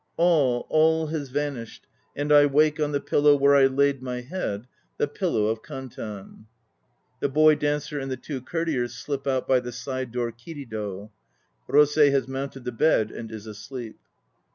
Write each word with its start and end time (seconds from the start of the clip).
All, 0.17 0.65
all 0.71 1.05
has 1.09 1.29
vanished 1.29 1.85
and 2.15 2.31
I 2.33 2.47
wake 2.47 2.79
On 2.79 2.91
the 2.91 2.99
pillow 2.99 3.35
where 3.35 3.53
I 3.55 3.67
laid 3.67 4.01
my 4.01 4.21
head, 4.21 4.65
The 4.97 5.07
Pillow 5.07 5.45
of 5.45 5.61
Kantan. 5.61 6.47
(The 7.19 7.29
BOY 7.29 7.53
DANCER 7.53 7.99
and 7.99 8.09
the 8.09 8.17
two 8.17 8.41
COURTIERS 8.41 8.95
slip 8.95 9.27
out 9.27 9.47
by 9.47 9.59
the 9.59 9.71
side 9.71 10.11
door 10.11 10.31
"kirido"; 10.31 11.11
ROSEI 11.69 12.09
has 12.13 12.27
mounted 12.27 12.63
the 12.63 12.71
bed 12.71 13.11
and 13.11 13.31
is 13.31 13.45
asleep.) 13.45 13.99